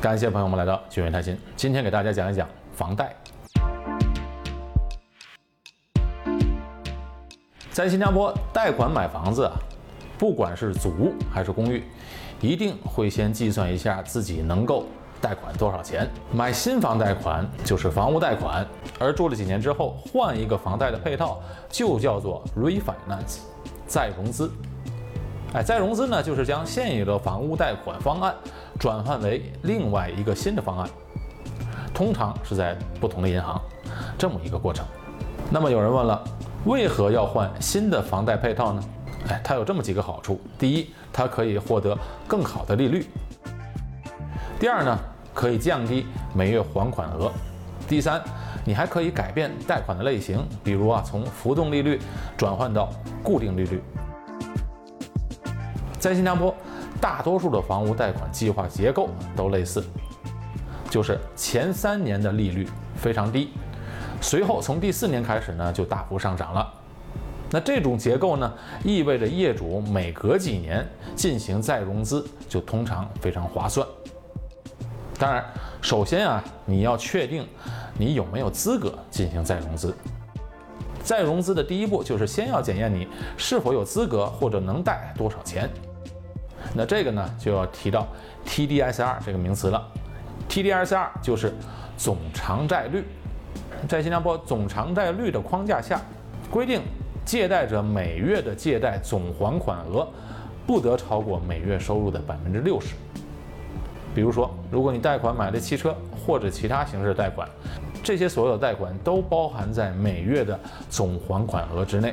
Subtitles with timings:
[0.00, 3.14] 感谢朋友们来到君伟谈心，今天给大家讲一讲房贷。
[7.70, 9.52] 在新加坡贷款买房子啊，
[10.16, 11.84] 不管是祖屋还是公寓，
[12.40, 14.86] 一定会先计算一下自己能够
[15.20, 16.08] 贷款多少钱。
[16.32, 18.66] 买新房贷款就是房屋贷款，
[18.98, 23.40] 而住了几年之后换一个房贷的配套就叫做 refinance，
[23.86, 24.50] 再融资。
[25.52, 28.34] 哎，再融资呢，就是将现有的房屋贷款方案
[28.80, 30.90] 转换为另外一个新的方案，
[31.94, 33.60] 通常是在不同的银行，
[34.18, 34.84] 这么一个过程。
[35.50, 36.20] 那么有人问了。
[36.66, 38.84] 为何要换新的房贷配套呢？
[39.28, 41.96] 哎，它有这么几个好处：第一，它可以获得
[42.28, 43.00] 更好的利率；
[44.58, 44.98] 第二呢，
[45.32, 46.04] 可以降低
[46.34, 47.30] 每月还款额；
[47.88, 48.22] 第三，
[48.62, 51.98] 你还可以改变贷款的类型，比如啊，从浮动利率
[52.36, 52.90] 转换到
[53.22, 53.82] 固定利率。
[55.98, 56.54] 在新加坡，
[57.00, 59.82] 大多数的房屋贷款计划结构都类似，
[60.90, 63.50] 就是前三年的利率非常低。
[64.20, 66.74] 随后从第四年开始呢，就大幅上涨了。
[67.50, 68.52] 那这种结构呢，
[68.84, 73.84] 意味着业主每隔几年进行再融资，就通常非常划算。
[75.18, 75.44] 当然，
[75.80, 77.46] 首先啊，你要确定
[77.98, 79.94] 你有没有资格进行再融资。
[81.02, 85.68] 再融资的第一步就是先要检验你是否有资格或者能贷多少钱。
[86.74, 88.06] 那这个呢，就要提到
[88.46, 89.86] TDSR 这个名词了。
[90.48, 91.52] TDSR 就是
[91.96, 93.04] 总偿债率。
[93.88, 96.00] 在新加坡总偿债率的框架下，
[96.50, 96.82] 规定
[97.24, 100.06] 借贷者每月的借贷总还款额
[100.66, 102.94] 不得超过每月收入的百分之六十。
[104.14, 105.94] 比如说，如果你贷款买的汽车
[106.26, 107.48] 或者其他形式贷款，
[108.02, 112.12] 这些所有的贷款都包含在每月的总还款额之内。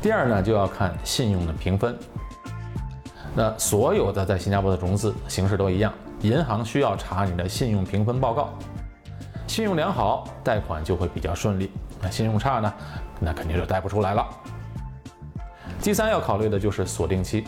[0.00, 1.94] 第二呢，就要看信用的评分。
[3.34, 5.92] 那所有的在新加坡的融资形式都一样，
[6.22, 8.50] 银行需要查你的信用评分报告。
[9.46, 11.66] 信用良好，贷款就会比较顺利；
[12.00, 12.72] 那信用差呢，
[13.18, 14.26] 那肯定就贷不出来了。
[15.80, 17.44] 第三要考虑的就是锁定期，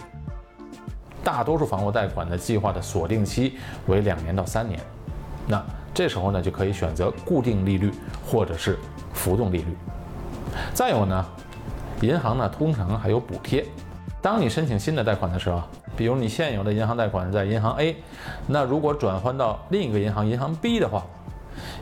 [1.23, 4.81] 大多数房屋贷款的计划的锁定期为两年到三年，
[5.47, 5.63] 那
[5.93, 7.93] 这时候呢就可以选择固定利率
[8.27, 8.79] 或者是
[9.13, 9.77] 浮动利率。
[10.75, 11.27] 再有呢，
[12.01, 13.65] 银行呢通常还有补贴，
[14.23, 15.61] 当你申请新的贷款的时候，
[15.97, 17.97] 比如你现有的银行贷款在银行 A，
[18.47, 21.05] 那如果转换到另一个银行银行 B 的话。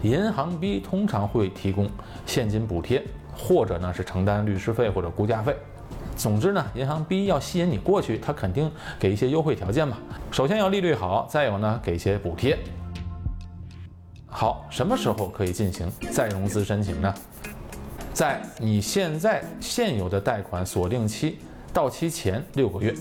[0.03, 1.89] 银行 B 通常会提供
[2.27, 3.05] 现金补贴，
[3.37, 5.55] 或者呢是承担律师费或者估价费。
[6.17, 9.99] 总之呢，银行 B 要吸引你过去，它肯定给一些优惠条件嘛。
[10.33, 12.59] 首先要利率好，再有呢给一些补贴。
[14.27, 17.15] 好，什么时候可以进行再融资申请呢？
[18.13, 21.39] 在你现在现有的贷款锁定期
[21.73, 22.95] 到期前六个月，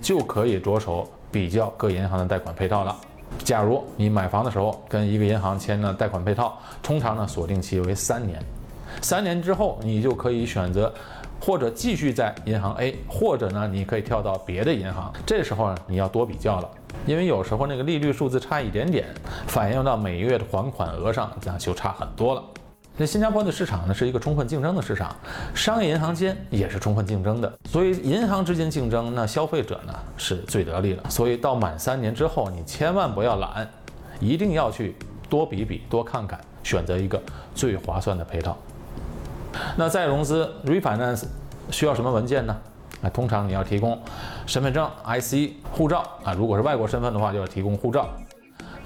[0.00, 2.96] 就可以着手比较各银行的贷款配套了。
[3.44, 8.40] 假如你买房的时候跟一个银行签了贷款配套，通常呢锁定期为三年，
[9.00, 10.92] 三年之后你就可以选择
[11.40, 15.12] 或者继续在银行 A，或者呢你可以跳到别的银行。
[15.26, 16.70] 这时候呢你要多比较了，
[17.06, 19.06] 因为有时候那个利率数字差一点点，
[19.46, 22.42] 反映到每月的还款额上，那就差很多了。
[23.00, 25.16] 那新加坡的市场呢，是一个充分竞争的市场，
[25.54, 31.02] 商业银行间也是充分竞争的，所以银行之间竞争，那消费者呢是最得利的。
[31.08, 33.66] 所以到满三年之后，你千万不要懒，
[34.20, 34.94] 一定要去
[35.30, 37.18] 多比比、多看看，选择一个
[37.54, 38.54] 最划算的配套。
[39.76, 41.24] 那再融资 refinance
[41.70, 42.54] 需要什么文件呢？
[43.00, 43.98] 啊，通常你要提供
[44.44, 48.10] 身份证、IC、护照啊，如果是外国身份的话，就要提供护照。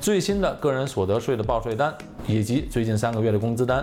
[0.05, 3.83] 最新的个人所得税的报税单，以及最近三个月的工资单。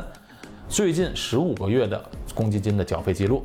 [0.69, 1.99] 最近十五个月的
[2.35, 3.43] 公积金的缴费记录，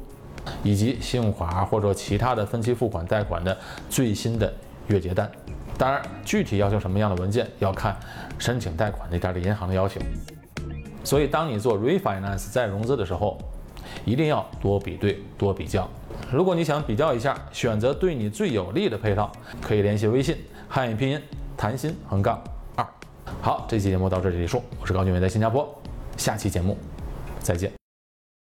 [0.63, 3.57] 以及信用卡或者其他的分期付款贷款的
[3.89, 4.53] 最新的
[4.89, 5.27] 月结单。
[5.79, 7.97] 当然，具体要求什么样的文件，要看
[8.39, 9.99] 申请贷款那边的银行的要求。
[11.03, 13.39] 所以，当你做 refinance 再融资的时候，
[14.05, 15.89] 一定要多比对、多比较。
[16.31, 19.33] 如果你想比较一下，选择对你最有利的配套，
[19.63, 20.37] 可以联系微信
[20.69, 21.19] 汉语拼音
[21.57, 22.39] 谈心横杠。
[23.47, 24.61] 好，这期节目到这里结束。
[24.81, 25.73] 我是高俊伟，在新加坡。
[26.17, 26.77] 下期节目。
[27.39, 27.86] 再见。